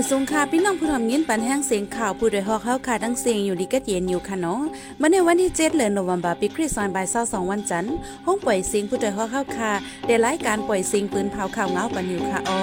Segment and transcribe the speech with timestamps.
[0.00, 4.60] อยสูงค่ะพี่น้องผู้ทำยินปันแห้งเสียงข่าวผู้โดยฮอกเข้าค่ะทั้งเสียงอยู่ดีก็เย็นอยู่ค่ะเนาะ
[5.00, 7.94] มาในวันที่7เดือนโนเวมบาปีคริสต์ศักราช22วันจันทร์
[8.26, 9.72] ห้องปล่อยเสียงผู้โดยฮอกเข้าค่ะ
[10.06, 12.62] ได้รายการปล่อยเสียงปืนเผาข่าวเงาปันอยู่ค่ะอ้อ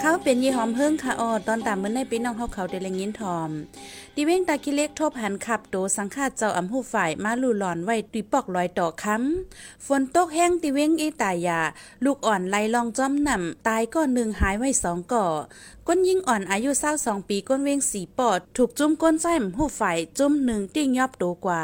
[0.00, 3.50] เขาเป็นยี่หอมเพิ่งค่ะออตอนตามเมื่อในปีน้องเขาเขาเดลยินทอม
[4.20, 11.60] ดีเว้งตาคิเล็กทบหันขับโตสังฆาเจ้าอำหูฝ่ายมาลู่หลอนไว้ตุยปอกลอยต่อค้ำฝนตกแห้งติเว้งอีตายา
[12.04, 15.26] ลูกอ่อนไล่ลองจ้อมนำตายก้อนหนึ่งหายไว้สองก่อ
[15.86, 21.62] ก้นยิ่งอ่อนอายุเศร้าสองปีก้นเว้งสีปอด ถูกจุ้มก้นไส้มหูฝ่ายจุ้มหนึ่งติ้งยอบโตกว่า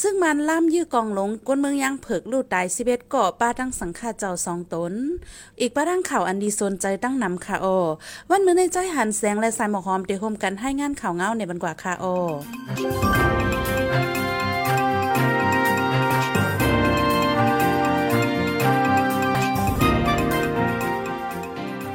[0.00, 4.92] ซึ่งมันล่ามยื้อกองลงก้นเมืองยังเผิกลูกตายสิเบ็ดกาะป้าตั้งสังฆาเจ้าสองตน
[5.60, 7.66] อีกป้าตั้งข่าวอันดีสนใจตั้งนำค่ะโอ
[8.30, 12.04] วันเมื้อในใจหันแสงและสายหมอกหอมเตะโฮมกันให้งานข่าวเงาในบันกว่าค่ะโอ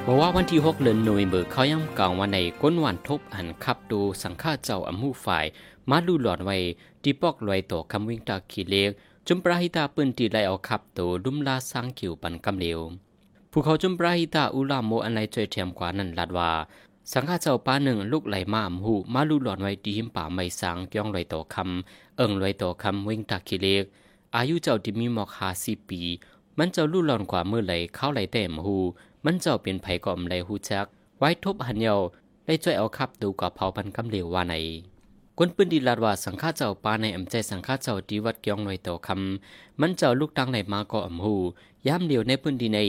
[0.08, 5.46] บอกว่าวันที่6เดือนหน่วยเบอร์เขาย่ำกล่าวว่าในก้นวันทบหันขับดูสังฆาเจ้าอำหูฝ่าย
[5.90, 6.58] มาดูหลอดไว้
[7.04, 8.92] ที่ปอกลอยต่อคำวิ่งตาขีเล็ก
[9.28, 12.80] จุมปราหิตาปืนตีไลเอาขับตัวดุมลาสร้างขิวปันกำเหลว
[13.52, 16.52] ผู้เขาจุมปราหิตาอุลามโมอันไรจอยเทียมกว่านั้นลาดว่า
[17.14, 23.84] สังฆาเจ้าป้าหนึ่งลูกไหลมาอำหูมาลูหลอดไว้ที่หิมป่าไม่สางย่องลอยต่อคำเอิงลอยต่อคำวิ่งตาขีเล็ก
[24.36, 26.02] อายุเจ้าที่มีหมอกหาสิปี
[26.58, 28.78] มันเจ้าลู่หลอนกว่าเมื่อไหลเข้าไหลแต่มหู
[29.26, 30.86] มันเจ้าเป็นไผก่อมไรหูจัก
[31.20, 31.96] ไว้ทบหันเยา
[32.46, 34.54] ได้ช่วยเอาขับดูกับเผาพันกำเหลวว่าไหน
[35.38, 41.36] กวนปืนดีลาดว่าสังฆาเจ้าปาในอำใจสังฆาเจ้าดีวัดเกียงหน่อยต่อคำมันเจ้าลูกตังไหลมาก่ออำหู
[41.88, 42.80] ย้ำเดียวในพื้นดีใน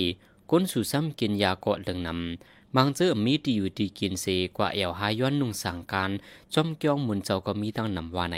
[0.50, 6.10] ก้นสู่ซ้ำกินยาเกาะเลืองนำ บางเจอมีที่อยู่ที่กินเสกว่าเอวหาย้อนนุ่งสังการ
[6.54, 8.36] จอมเกียงมุนเจ้าก็มีตั้งนำว่าไหน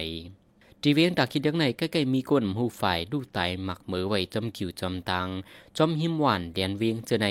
[0.83, 5.29] ทีเวียงตาคิดยังไงใกล้ๆมีก้นหูฝ่ายลูกตายหมักเหมือไว้จอมกิวจอมตัง
[5.77, 7.27] จอมหิมหวานเดียนเวียงเจอใน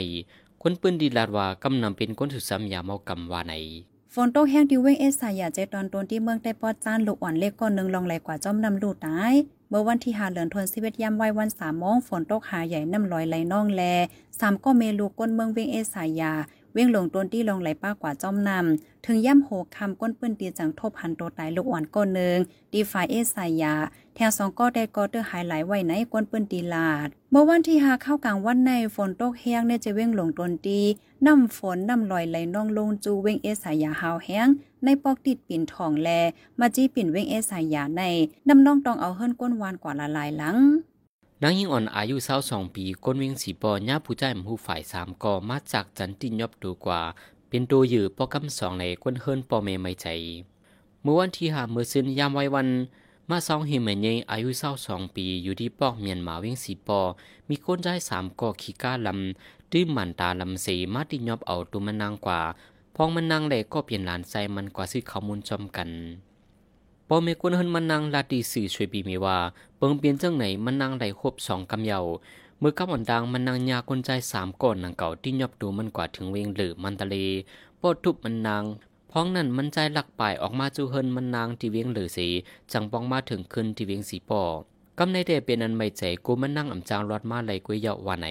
[0.61, 3.53] คนปืนดีลาดว่ากำนำเป็นก้นสุดซ้ำยาเมากำว่าไหน
[4.13, 9.33] ฝนตกแห้งที่เวงเอสายาเจตอนตนที่เมืองได้ปอดจานลูกอ่อนเล็กก้อนหนึ่งลองไหลกว่าจอมนำลูกตาย
[9.69, 13.81] เมื่อวันที่หาเหลือนทวนสิเวตยามไว้วันสามโมงฝนตกหาใหญ่น้ำลอยไหลน่องแล
[14.39, 16.31] สามก็เมลูกก้นเมืองเวงเอสายา
[16.77, 22.37] เว้งลงต้นที่ลงไหลป้ากว่าจอมนำถึงย่ำโหคำก้นปื้นตีจังทบหันตัวตายลูกอ่อนก้นหนึ่ง
[22.73, 23.73] ดีฝ่ายเอสายา
[24.15, 30.79] แถวสองก็ได้ก็เตอร์หายไหลไว้ในก้นปื้นตีลาดเมื่อวันที่หาเข้ากลางวันในฝนตกแห้งเนี่ยจะเว้งลงต้นตี
[31.25, 34.47] น้ำฝนน้ำลอยไหลน่องลงจูเว้งเอสายาหาวแห้ง
[34.83, 36.09] ในปอกติดปิ่นทองแล
[36.59, 38.03] มาจี้ปิ่นเว้งเอสายาใน
[38.47, 40.57] น้ำน้องตองเอาเฮิรนก้นวานกว่าละลายหลัง
[41.43, 47.01] นางยิงอ่อนอายุเศร้าสองปีก้นเวียงสีปอย่าผู้ใจมหูฝ่ายสามก่อมาจากจันตินยอบดูกว่า
[47.49, 50.07] เป็นตัวยือปอกำสองในก้นเฮิรนปอเมไม่ใจ
[51.01, 52.67] เมื่อวันที่หาเมื่อซึนยามไว้วัน
[53.29, 56.99] มาสองเฮมันยอายุเศร้าสองปีอยู่ที่ปอกเมียนมาเวียงสีปอ
[57.49, 62.41] มีก้นใจสามก่อขี้ก้าลำดื้อมันตาลำเสมาตินยอบเอาตัวมันนางกว่า
[62.95, 65.89] พองมันนางแหลก็เปลี่ยนหลานใจมันกว่าซื้อข้อมูลจอมกัน
[67.09, 69.37] ปอเมกวนเฮินมันนางลาตีสื่อช่วยปีมีว่า
[69.77, 71.99] เปิงเปลี่ยนจังไหนมันนางไหลครบสองกำเยา
[72.59, 77.15] เมื่อกับวันดังมันนางยาคนใจสามก่อนนางเก่าที่ยอบดูมันกว่าถึงเวงหรือมันทะเล
[77.81, 78.63] ปอดทุบมันนาง
[79.11, 82.27] พ้องนั่นมันใจหลักป่ายออกมาจูเฮินมันนางที่เวียงหรือสี
[82.71, 84.43] จังปองมาถึงขึ้นที่เวียงสีปอ
[84.97, 88.27] กำในเดเป็นอันไม่ใจกูมันนั่งอ่ำจางรอดมาไหลกุยเยาะว่าไหน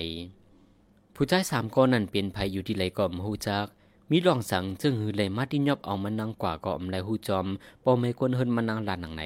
[1.14, 3.66] ผู้ใจสามก้อนนั่นเป็นภัยอยู่ที่ไหลก่อมหูจัก
[4.10, 7.46] มีรองสังจึงหือเลยมาที่ยอบเอามันนางกว่าก็อมไหลหูจอม
[7.84, 9.22] ปอไม่ควรเฮินมันนางลานหนังไหน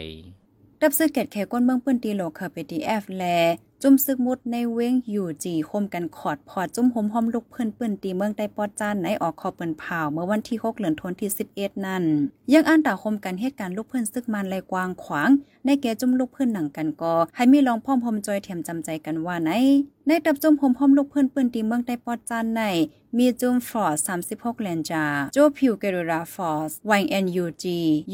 [0.81, 3.25] ดับซื้อเกตแขก้นเมืองเปื้นตีโลเคอร์เปตีแอฟแล
[3.83, 12.05] จุ่มซึกมุดในเว้งอยู่จีคมกันขอดพอดจุ่มหมหอมลูกเพิ่อนปืนตีเมืองได้ปอดจานในออกคอเปิ้นเผาเมื่อวันที่6เหลือนทนที่11 นั่น
[12.53, 15.31] ยังอ่านต่าคมกันเหตุการณ์ลูกเพิ่อนซึกมันไหลกว้างขวาง
[15.65, 19.51] ในแก่จุ่มลูกเพิ่อนหนังกันกอให้มีลองพ่อมพมจอยเทียมจำใจกันว่าไหน
[20.06, 22.62] ในตับจุ่มหมหอมลูกเพิ่อนปืนตีเมืองได้ปอดจานใน
[23.19, 23.97] มีจุ่มฟอร์ด
[24.29, 27.65] 36แลนจาโจพิวเกเรราฟอร์ส YNUG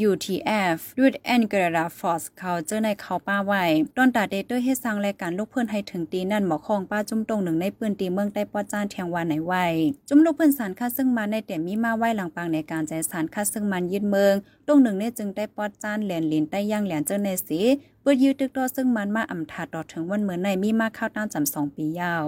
[0.08, 3.64] UTF ดูดแอนเกเรราฟอร์สเขาเจอในเขาป้าไว้
[3.96, 9.64] ตอนตาเดเตอร์เฮ็ดสร้างรายการลูกเพิ่นให้ถึงตีนั่นหมอคองป้าจุ่มตรงหนึ่งในปืนตีเมืองได้ปอจานแทงวานไหนไว้
[10.08, 14.34] จุ่มลูกเพิ่นสารค่าซึ่งมาในแต่มีมาไว้หลังปางในการใจสารค่าซึ่งมันยึดเมือง
[14.66, 17.60] ตรงหนึ่งเนี่ยจึงได้ปอจานแหลนลินใต้ย่างแหลนเจอในสี
[18.02, 22.26] เปิดยืดตึกต่อซึ่งมันมาอำถาต่อถึงวันเหมือนในมีมาเข้าตามจำสองปียาว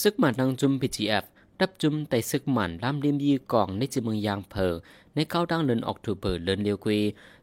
[0.00, 1.24] ซึกหมันนางจุม PGF
[1.60, 4.74] ดับจุมไต่ซึกหมันลำเลียมยีกองในจิเมืองยางเพอ
[5.14, 7.00] ในเข้าดังเดือนออกตุเบอร์เดือนเลียวกุย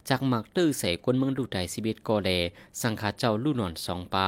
[0.09, 2.29] จากหมักตื้อใส่กวนเมืองดูไดสิบิตกอเล
[2.81, 4.27] สังขาเจ้าลู่หนอนสองปลา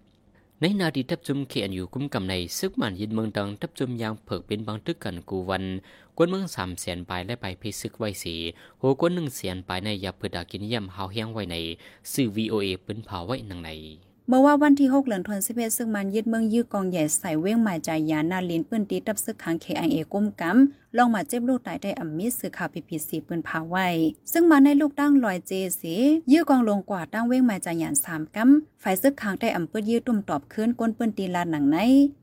[0.63, 5.63] ในนาดีทับจุมเขียนอยู่คุ้มกำในซึกมันยินเมืองดังทับจุมยางเผิกเป็นบางทึกกันกูวัน
[6.17, 8.35] กวนเมืองสามแสนปลายและไปพิซึกไว้สี
[8.77, 11.55] โหกวนหนึ่งแสนปลายในยาเพื่อดากินย่ำมเฮาเฮียงไว้ใน
[12.11, 13.69] ซื่อวีโอเอปืนเผาไว้หนังใน
[14.27, 23.87] เมื่อว่าวันที่ 6เหลือนธันวาคมซึ่งมันยึดเมืองยื้อกองใหญ่ใส่เว้งหมายใจยานาลินปืนตีตับซึกขัง KIA ก้มกำลองมาเจ็บลูกตายได้อัมมิสื่อข่าวพีพีซีปืนพาไว้
[24.31, 25.95] ซึ่งมาในลูกตั้งลอยเจสี
[26.31, 31.77] ยื้อกองลงกว่าตั้งเว้งหมายใจยานสามกำฝ่ายซึกขังได้อำเปื้ยื้อตุ่มตอบคืนก้นปืนตีลาหนังใน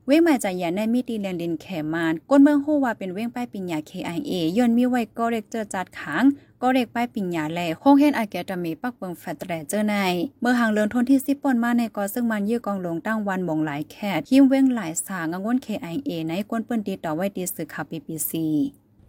[0.07, 6.23] เว้งหมายใจยานในมีตีแลนดินแขมานก้นเมืองโฮว่าเป็นเว้งป้ายปิญญา KIA ย้อนมีไว้ก็เร็กเจอจัดขัง
[6.61, 9.95] ก็เด็กป้ายปิญญาแลโคงเฮนอาแกตมีปักเบิงแฟตแรเจอใน
[10.41, 18.31] เมื่อหางเลินทนที่สิบปนมาในกอซึ่งมันยื้อกองลงตั้งวันมงหลายแคดหิมเว้งหลายสางงวน KIA ในกวนเปิ้นตีต่อไว้ดีสื่อข่าว BBC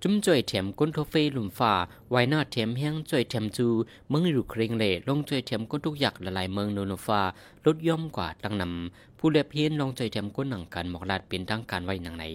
[0.02, 1.72] จุ้มจ่อยเถียมก้นโทเฟลุมฟ้า
[2.10, 3.66] ไว้หน้าเถียมแห้งจ่อยเถียมจู
[4.08, 7.20] เมืองอยู่เคร่งเล่ลงจ่อยเถียมก้นทุกอยากละลายเมืองโนโนฟ้า
[7.66, 12.26] ลดย่อมกว่าตั้งนำผู้เล็บเพียนลงจ่อยเถียมก้นหนังกันหมอกลาดเป็นทางการไว้หนังใน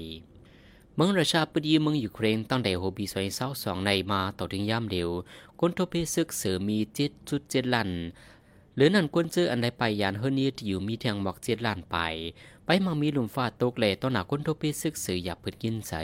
[0.98, 5.10] เมืองราชาปดีเมืองยูเครนตั้งแต่โฮบีสวยเศร้าสองในมาต่อถึงย่ามเดียว
[5.60, 7.90] ก้นโทเฟซึกเสือมีเจ็ดจุดเจ็ดลัน
[8.76, 11.98] หรือนั่นก้นเจออันใดไปยานเฮนี้ที่อยู่มีแทงหมอกเจ็ดล้านไป
[12.66, 16.02] ไปมังมีลุมฟ้าตกเล่ต้นหนาก้นโทเปซึกเสืออยากเปิดกินใส่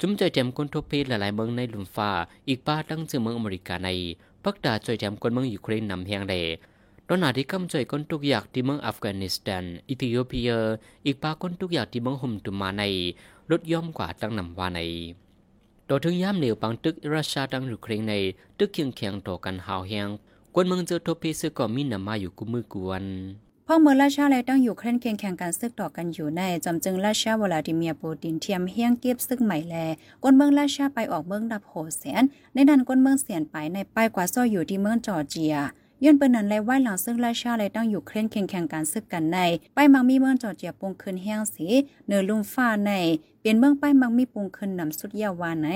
[0.00, 2.10] จุ้มใจแจมคนทุกเพศหลายๆเมืองในลุมฟ้า
[2.48, 3.88] อีกป้าตั้งชื่อเมืองอเมริกาใน
[4.44, 6.36] ปักดาใจแจมคนเมืองยูเครนนำเพียงเด
[7.08, 10.50] ตอนหนาที่กำใจคนทุกอย่างที่เมืองอัฟกานิสถานอิธิโอเปีย
[11.06, 12.82] อีกป้าคนทุกอย่างที่เมืองฮุมตุมาใน
[13.50, 14.80] ลดย่อมกว่าตั้งนำว่าใน
[15.88, 18.14] ต่อถึงย่ามเหนียวปังตึกรัสเซียตั้งยูเครนใน
[18.58, 20.08] ตึกเคียงเคียงต่อกันหาวแหง
[20.54, 23.04] กวนเมืองเจอทบเพซึก็มีนำมาอยู่กุมือกวน
[23.66, 29.74] พ่อเมื่อราชาและตั้งอยู่เคร่นเคียงแข่งกันซึกต่อกันอยู่ในจำจึงราชาวลาดิเมียร์ปูตินเทียมเฮียงเก็บซึกใหม่แล
[30.22, 32.22] ก้นเมืองราชาไปออกเมืองดับโหแสน
[32.54, 35.54] ในนั้นก้นเมืองเสียนไปในไปกว่าซ้ออยู่ที่เมืองจอร์เจีย
[36.04, 39.38] ย้อนเปิ้นนั้นเลยไหวหลังซึ่งราชาเลยต้องอยู่เคร่นเคียงแข่งกันซึกกันใน
[39.74, 41.66] ไปมังมีเมืองจอร์เจียปงคืนแห้งสี
[42.06, 42.90] เนือลุ่มฟ้าใน
[43.42, 45.68] เป็นเมืองไปมังมีปงคืนนำสุดยาวาไหน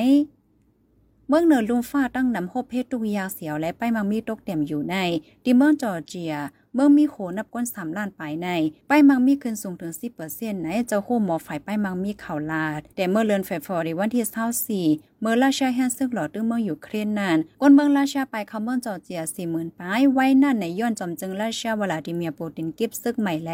[1.29, 4.97] เมืองเนือลุ่มฟ้าตั้งนำโฮเพตุกยาเสียวและไปมังมีตกเต็มอยู่ใน
[5.43, 6.35] ที่เมืองจอร์เจีย
[6.75, 8.49] เมื่อมีโขนับก้นสามล้านไปใน
[8.89, 14.87] ไปมังมีขึ้นสูงถึงสิบเปอร์เซ็นต์ในเจ้าโคหมอฝ่ายไปมังมีข่าวลาด แต่เมื่อเลือนไฟฟอร์ในวันที่เท่าสี่
[15.21, 23.51] เมื่อราชาแฮนซึกหลอดตึ้งเมืองอยู่เครนนานก้นเมืองราชาไปคาเมืองจอร์เจียสี่หมื่นปายไว้นั่นในย้อนจอมจึงราชาวลาดิเมียปูตินกิบซึกใหม่แล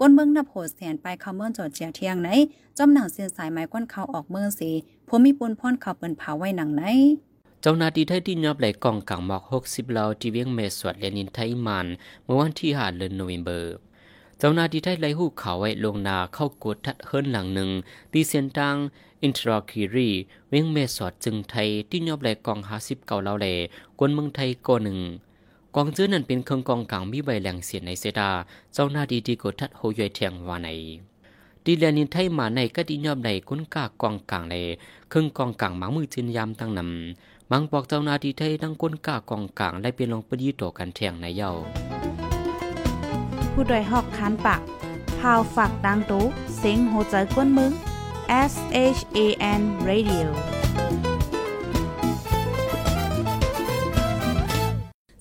[0.00, 2.28] ก้นเมืองนับโหแสนไปคาเมืองจอร์เจียเที่ยงไหน
[2.78, 4.70] จอมหนังเส้นสายไม้ก้นเขาออกเมืองสี
[5.08, 6.84] ผมมีปนพ่อนเขาเปินเผาไว้หนังไหน
[7.62, 11.86] เจ้านาทีไทยที่ยอบไหลกองกลางหมอกหกสิบเหลาที่เวียงเมสวดเลนินไทยมัน
[12.24, 13.74] เมื่อวันที่ห้าเดือนโนเวมเบอร์
[14.38, 17.70] เจ้านาทีไทยไล่หูเขาไว้ลงนาเข้ากดทัดเฮิรนหลังหนึ่ง
[18.12, 18.76] ตีเซียนตัง
[19.22, 20.10] อินทราคิรี
[20.48, 23.54] เวียงเมสวดจึงไทยที่ยอบไหลกองห้าสิบเก่าเหล่าแหล่
[23.98, 24.98] กวนเมืองไทยก่อหนึ่ง
[25.76, 28.30] กองเจื้อนั้นเป็นเครื่องกองกลางมีใบแหลงเสียในเซดา
[28.74, 30.68] เจ้านาทีที่กดทัดโฮยอยเทียงวาใน
[31.64, 34.64] ดีแลนินไทยมาในก็ดียอบในคุ้นกากองกลางเลย
[35.08, 41.52] เครื่องกองกลางหมามือจินยามตั้งนำ มังบอกเจ้านาทีไทยทั้งก้นกากองกลางและเป็นลงปดีต่อกันแทงในเย้า
[43.52, 44.60] ผู้ดยหอกคันปาก
[45.18, 46.24] พาวฝากดังตู้
[46.58, 47.72] เซ็งโหใจกวนมึง
[48.50, 48.54] S
[48.96, 49.18] H A
[49.60, 50.26] N Radio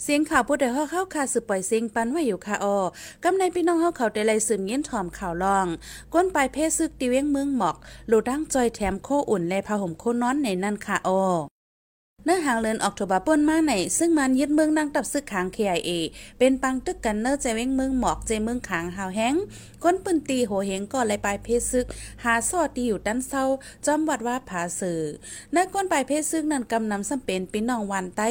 [0.04, 2.80] เสียงข่าวผู้ใดฮอกเข้าคาสืบปล่อยเสียงปันไว้อยู่ค่ะออ
[3.24, 5.68] กำในพี่น้องเฮาเขาได้ไล่สืบเงี้ยนถ่อมข่าวลอง
[6.14, 7.76] ก้นปลายเพศซึกตีเว้งเมืองหมอก
[8.08, 11.22] โลดังจอยแถมโคอุ่นและผ้าห่มโคนอนในนั่นค่ะออ
[12.26, 15.90] เนื้อหางเลินออกโทบาป่นมาไหนซึ่งมันยึดเมืองนั่งตับซึกขาง KIA
[16.40, 19.36] เป็นปังตึกกันเนอร์ใจเว้งเมืองหมอกใจเมืองขางหาวแห้ง
[19.84, 21.86] ก้นปืนตีโหเหงก่อนเลยปลายเพศซึก
[22.24, 23.44] หาซอดีอยู่ด้านเศร้า
[23.86, 25.02] จอมวัดว่าผาสื่อ
[25.54, 28.30] ในก้นปลายเพศซึกนั้นกำนำสำเป็นปีน้องวันไต้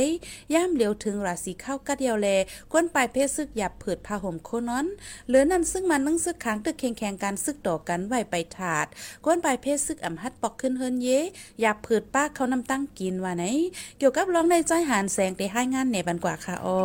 [0.55, 2.29] ย่ามเหลียวถึงราศีเข้ากัดเดียวแล
[2.73, 4.87] ก้นปลายเพศซึกหยับเผิดผ้าห่มโคนอน
[5.27, 8.87] เหลือนั้นซึ่งมันนั่งซึกขางตึกแข่งแข่งการซึกต่อกันไหวไปถาด
[9.25, 11.09] ก้นปลายเพศซึกอ่ำฮัดปอกขึ้นเฮินเย
[11.61, 13.45] หยับเผิดป้าเขานำตั้งกินว่าไหน
[13.99, 16.79] เกี่ยวกับร้องในใจหานแสงได้ให้งานในบันกว่าค่ะอ้อ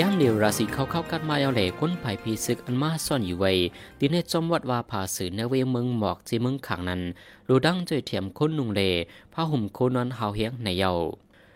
[0.00, 3.52] ย่ามเดียวราศีเขาเข้ากันมาเอาเหล่ก้นไผ่พีซึกอันมาซ่อนอยู่ไว้
[3.98, 7.00] ที่ในจอมวัดว่าผาสื่อในเวเมืองหมอกจีเมืองขังนั้น
[7.48, 8.80] รูดังใจเทียมคนนุงเล
[9.32, 10.92] ผ้าห่มโคนอนหาวเฮียงในเยา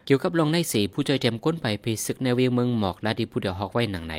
[0.06, 4.14] เกี่ยวกับลองในสีผู้ใจเทียมก้นไผ่พีซึกในเวเมืองหมอกและดีผู้เดียวฮอกไว้หนังใน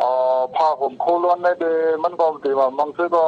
[0.00, 0.10] อ๋อ
[0.54, 1.64] ผ้าห่มโคล้วนในเด
[2.04, 3.24] มันก็ตีว่ามันคือก็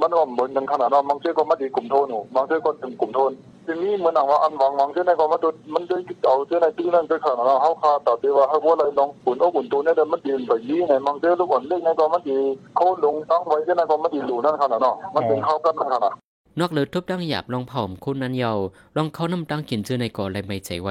[0.00, 3.32] มันก็เหมือนกันขนาดนั้นบางทีก็มาดีกลุ่มโทนบางทีก็ถึงกลุ่มโทน
[3.68, 5.96] ทีนี้เหมือนว่าอันหวางหวางที่ไหนก็มาดูมันได้
[6.26, 12.38] เอาที่ไหนที่นั่นไปขนาดนั้นเขาคาต่อที่ว่าเขาว่าอะไรลองปุ่นเอาปุ่นตัวเนี่ยมันดีไปยี่ไงบางทีลูกอ่อนเล็กไงก็มันดี
[12.76, 16.00] เขาลงตั้งไว้ที่ไหนก็มันดีหลูนั่นขนาดนั้นมันเป็นเข้ากันขนาด
[16.60, 18.52] นอกเลยทบดังหยาบลองผาผมคุณนั้นเยา
[18.96, 20.88] ลองเขานำตังกินชื่อในก่อและไม่ใจไว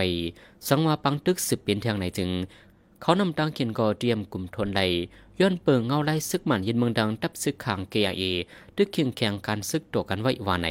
[0.67, 2.29] สังว่าปังตึกสืบเป็นทางไหนจึง
[3.01, 4.81] เขานำตังกินก่อเตรียมกลุ่มทนไหล
[5.39, 8.23] ย้อนเปิงเงาไล่ซึกหมันยินเมืองดังตับซึกขางเกียเอ
[8.75, 10.67] ตึกเคียงแข่งการซึกตัวกันไว้วาใน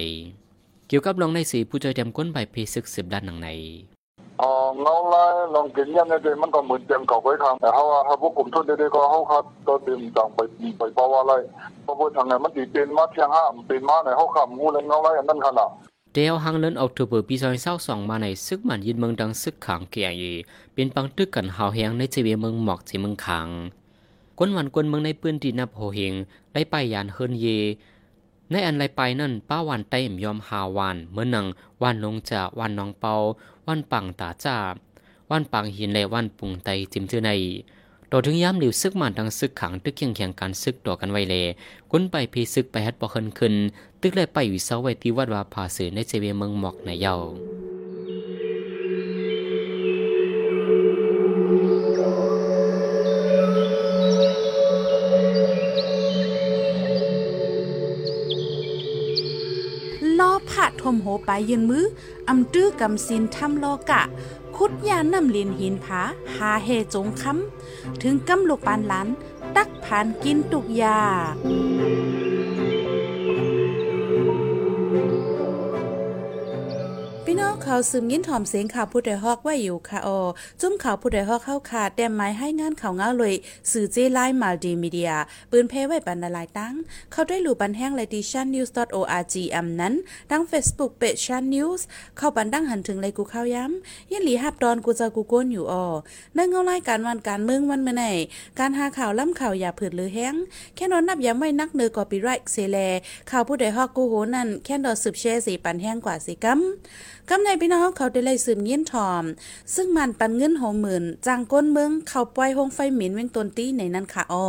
[0.89, 3.49] เกี่ยวกับลองในสีผู้ใจเตรียมก้นใบเพซึกสืบด้านหนังใน
[4.43, 4.51] อ๋อ
[4.81, 5.23] เงาไล่
[5.55, 10.39] ลองกินยังไงเดมันก็เหมือนเตรียมเขาไว้ทางแต่เขาว่าเขาพวกกลุ่มทุนเด็กๆก็เขาคัดตัวเตรียมจังไป
[10.79, 11.33] ไปเพราะว่าอะไร
[11.83, 15.71] เพราะว่าทางไหนมันดีเป็นมาเที่ยงห้าเป็นมาไหนเขาขำงูเลยเงาไล่อันนั้นขนาด
[16.15, 20.23] เดียวหางเลินออกทูเบอร์ปีซอยเศร้าสองมาในซึกหมันยินเมืองดังซึกขางเกียเอ
[20.75, 23.49] เป็นปังตึกกันหาวแหงในจีเวเมืองหมอกจีเมืองขาง
[24.39, 26.15] ก้นวันก้นเมืองในปืนดีนับโหเฮง
[26.53, 27.47] ได้ไปยานเฮินเย
[28.51, 31.47] ในอันไรไปนั่นป้าวันเต้มยอมหาวานเมื่อนัง
[31.83, 33.15] วันลงจะวันน้องเปา
[33.67, 34.57] วันปังตาจ้า
[35.31, 37.31] วันปังหินและวันปุงไตจิมเจอใน
[38.13, 41.35] ต่อถึงย้ำหลิวซึกมันดังซึกขังตึกเคียงเคียงการซึกต่อกันไว้เล
[41.91, 43.55] ก้นไปพีซึกไปฮัดปอเคินขึ้น
[44.01, 47.76] ตึกเลยไปอยู่เสาไว้ที่วัดวาผาสือในเจเวเมืองหมอกในเยาล้
[60.87, 61.85] ผ่มโหไปยืนมือ
[62.29, 64.03] อำตื้อกำสินทำลกะ
[64.57, 66.01] คุดยานนำลินหินผา
[66.37, 69.09] หาเฮจงคำถึงกำลูกปานหลาน
[69.57, 70.99] ตักผ่านกินตุกยา
[77.67, 80.21] ขาซึมยินถอมเสียงข่าวผู้ใดฮอกไว้อยู่ค่ะออ
[80.61, 83.35] จุ้มข่าวผู้ใดฮอกเข้าขาดแต้มไม้ให้งานข่าวเงาเลย
[83.71, 85.13] สื่อเจไลมัลติมีเดีย
[85.51, 86.75] ปืนเพไว้บรรลายตั้ง
[87.13, 89.95] เข้าได้หลู่บันแห้งเลยที่ channnews.org อำนั้น
[90.31, 91.81] ดัง Facebook เป c h a n News
[92.17, 95.87] เข้าบันดังหันถึงเลยกูเข้าย้ำยันหลีหับดอนกูจะกูโก้นอยู่ออ
[96.35, 98.05] ในเงารายการวันการเมืองวันเมื่อไหน
[98.59, 100.35] การหาข่าวล่ำข่าวอย่าผืดหรือแห้ง
[100.75, 102.79] แค่นอนนับย้ำไว้นักเนือกอปีไรเซแล
[103.31, 106.61] ข่าวผู้ใดฮอกกูโหนั่นแค่ดอสืบแช่สีปันแห้งกว่าสีกัม
[107.31, 109.25] กำในพี่น้องเขาได้เลยสืบเงี้ยนทอม
[109.75, 114.47] ซึ่งมันปันเงินหงหมื่นจางก้นเมืองเขาปล่อยหงไฟหมินเว้งตนตี้ในนั้นค่ะอ้อ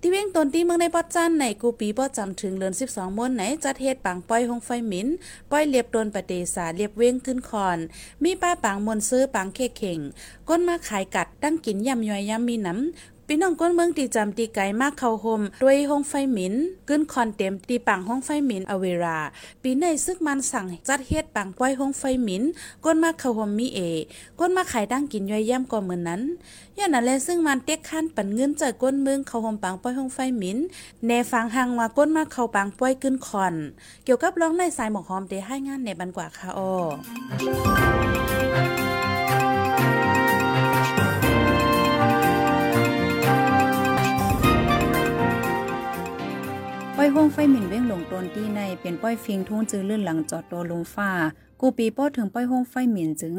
[0.00, 5.08] ที่เว้งตนตี้เมืองในปอจันในกูปีปอจำถึงเลือน12มวนไหนจัดเฮ็ดปังปล่อยหงไฟหมิน
[5.50, 7.78] ปล่อยเรียบโดนปะเดสาเรียบเว้งขึ้นคอน
[8.24, 9.98] มีป้าปังมนซื้อปังเคเข่ง
[10.48, 16.54] ก้นมาขายกัดตั้งกินยำย่อยยำมีน้ำ พี่น้องก้นเมืองตีจำตีไก่มากเข้าโฮมด้วยห้องไฟหมิน
[16.88, 19.18] กึ้นคอนเต็มตีปังห้องไฟหมินอเวรา
[19.62, 22.42] ปีในซึกมันสั่งจัดเฮ็ดปังป้อยห้องไฟหมิน
[22.84, 23.80] ก้นมากเข้าโฮมมีเอ
[24.40, 26.22] ก้นมาขายตั้งกินย่อยย่ำก็เหมือนนั้น
[26.78, 30.58] ย่านนั้นแลซึ่งมันเต็กขั้นปันเงินจากก้นเมืองเข้าโฮมปังป้อยห้องไฟหมิน
[31.06, 33.54] แนฟังหังว่าก้นมาเข้าปังป้อยกึ้นคอน
[34.04, 36.70] เกี่ยวกับร้องในสายหมอกหอมเดให้งานในบันกว่าค่ะอ้อ
[47.04, 51.10] ป้อยห้องไฟหมิ่นเว้งหลงตนที่ในเป็นป้อยฟิงทุ่งจือลื่นหลังจอดตัวลงฟ้า
[51.60, 53.36] กูปีป้อถึงป้อยห้องไฟหมิ่นจึง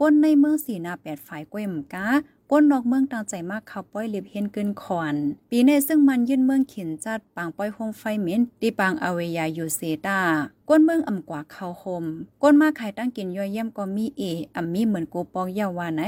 [0.00, 2.06] ก้นในเมืองสีนาแปดฝ่ายก้วยหมกา
[2.50, 5.14] ก้นนอกเมืองต่างใจมากขับป้อยเล็บเห็นเกินขอน
[5.50, 10.20] ปีในซึ่งมันยื่นเมืองขินจัดปางป้อยห้องไฟหมิ่นตีปางอเวยาอยู่เซตา
[10.68, 12.04] ก้นเมืองอ่ำกว่าเขาคม
[12.42, 14.22] ก้นมาขายตั้งกินย่อยเยี่ยมก็มีเอ
[14.54, 16.02] อ่ำมีเหมือนกูปองเยาวาไหน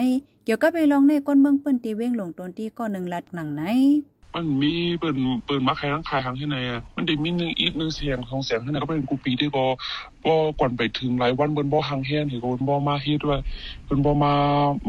[0.44, 3.64] เกี่ยวกับไปลองในก้นเมืองเปิ้นตีเว้งหลงตนที่ก็หนึ่งลัดหนังไหน
[4.34, 5.14] มันมีเปิด
[5.46, 9.64] เปิดมาขายทั้งขายทั้งที่ไหนอะมันได้มีหนึ่งอีกหนึ่งเสียงของเสียงที่ไหนก็เป็นกูปีที่ก็
[10.24, 13.40] บ่ก่อนไปถึงหลายวันเปิ้นบ่หังแฮนเห็นก็เปิ้นบ่มาเฮ็ดด้วย
[13.84, 14.32] เปิ้นบ่มา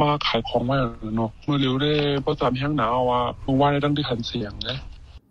[0.02, 0.76] มาขายของไว้
[1.18, 1.92] เนาะเมื่อเร็วได้
[2.26, 4.78] บ่ตามแห้งหนาวว่าเมื่อวานได้ตั้งที่ขันเสียงนะ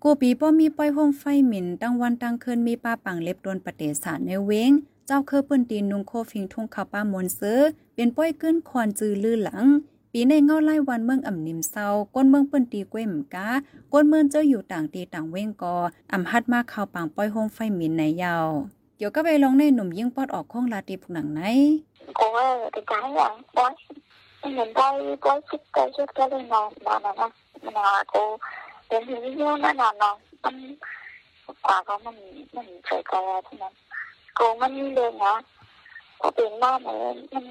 [0.03, 4.71] กูปีป้อมีป้อยห้องไฟหมิ่นตั้งวันตั้งคืนมีป้าปังเล็บโดนปฏิสารในเว้ง
[5.07, 7.61] เจ้าเคอเปิ้นตีนนุงโคฟิงทุ่งข้าวป้ามนเซอ
[7.95, 9.65] เป็นป้อยขึ้นคอนจือลือหลัง
[10.13, 13.49] ปีในเงาไล่วันเมืองอ่ำนิมเศร้าก้นเมืองเปืนตีกล้วมกะ
[13.93, 15.77] ก้นเมืองเจ้าอยู่ต่างตีต่างเว้งกอ
[16.13, 18.49] อ่ำฮัดมากข่าวปังป้อยโฮมไฟหมินในยาว
[18.97, 21.41] เดี๋ยวก็ไปลองในหนุ่มยิ่งปอดออกข้องลาตีผุกหนังไหน
[22.19, 23.73] กูว่าจะจ่ายหลังป้อน
[24.53, 28.23] เหมือนป้อยป้อยชิดแต่ชิดก็เลยนอนนอนนะนอนกู
[28.87, 30.55] เป็นที่ยุ่งนะนอนนอนมัน
[31.65, 32.17] กว่าเขามัน
[32.55, 33.65] มันเฉยกันแล้วใช่ไหน
[34.39, 35.35] กูมันเดินนะ
[36.21, 37.45] กูเป็นบ้าเหมือนมัน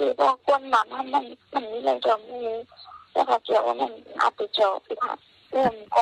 [0.00, 2.08] 그리고 꽃만 하면 만리를 좀
[3.12, 3.82] 내가 겨우면
[4.16, 4.80] 아프 죠.
[5.52, 5.58] 음
[5.94, 5.96] 과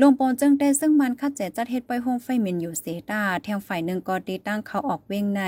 [0.00, 5.42] ลงปอนจึงได้ซึ่งมันคัดแจจัดเฮ็ดไห้องไฟเมนอยู่เซตาแทงฝ่ายหนึ่งก็ตีตั้งเขาออกเวงใน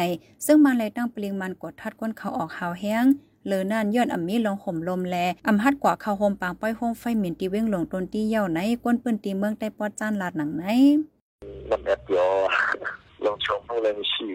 [0.46, 3.04] ซึ่งมันเลยตั้งปลิงมันกดทัดก้นเขาออกหาวแห้ง
[3.46, 5.16] เลอนั่นย้อนอ่ำมีลงห่มลมแล
[5.46, 12.26] อ่ำฮัดกว่าเขาโฮมปางป้อยห้องไฟหม็นตีเว้งหลงตนตีเย่าในก้นปืนตีเมืองใต้ปอดจานลาดหนังไหมันแอบยอ
[13.24, 14.34] ลงชมพวกเลยมีชื่อ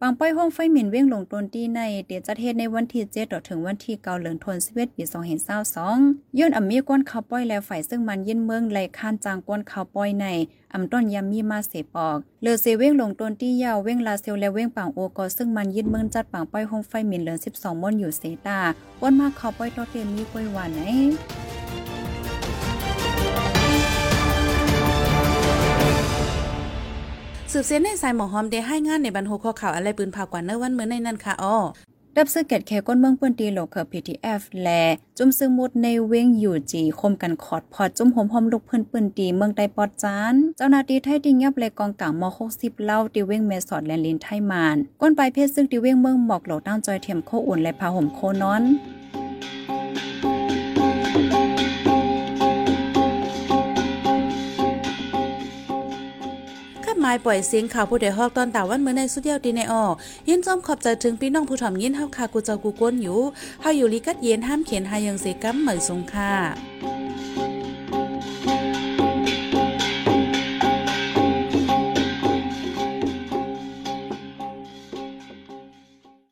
[0.00, 5.04] ปังป้อยห้องไฟหมิ่นเว้งลงต้นที่ในเดียจัดเฮ็ดในวันที่7ต่อถึงวันที่9เดือนธันวาคมปี
[5.66, 10.26] 2022ย้อนอำมีก้นข้าวป้อยและฝ่ายซึ่งมันยินเมืองไหลข้านจางก้นข้าวป้อยใน
[10.74, 18.58] อำต้นยามมีมาเสปอกเลือเซเว้งลงต้นที่ยาวเว้งลาเซลและเว้งปังโอกอซึ่งมันยินเมืองจัดปังป้อยห้องไฟหมิ่นเหลือ12มนอยู่เซตา
[19.00, 20.80] ก้นมาข้าวป้อยตอเตมีก้อยหวานไหน
[27.52, 31.56] สืบเสียนในสายหมอหอมได้ให้งานในบรรโหข้อข่าวอะไรปืนผ่ากว่าเนื้อวันเมื่อในนั้นค่ะอ้อ
[32.16, 34.68] ดับซึกเกตแคก้นเมืองเปิ้นตีโลกเกอ PTF แล
[35.18, 42.22] จุ่มซึ่งมุดในเว้งอยู่จีคมกันขอดพอดจุ่มหอมหอมลูกเพิ่อนปืนตีเมืองใดปอดจาน เจ้านาที่ไทยติงยับเลยกองกลางม
[42.54, 48.62] 60เล่าตีเว้งเมสอดแลนลินไทยมาน ก้นปลายเพศซึ่งตีเว้งเมืองหมอกหลาตั้งจอยเทียมโคอุ่นและพาห่มโคนอน
[57.06, 59.84] มายปล่อยเสียงข่าวผู้ใดฮอกตอนตาวันเมื่อในสุดเดียวดีในออ
[60.28, 63.20] ยินจอมขอบใจถึงพี่น้องผู้ถ่อมยินเฮาคากูเจ้ากูก้นอยู่
[63.62, 67.05] เฮาอยู่ลิกัดเย็นห้ามเขียนหายังเสกัมเหมยสงค่ะ